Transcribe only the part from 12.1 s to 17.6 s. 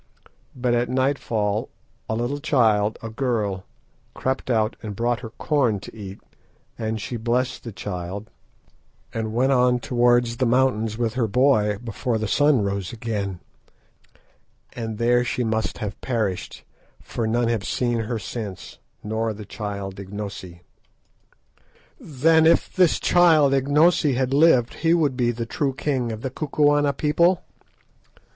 the sun rose again, and there she must have perished, for none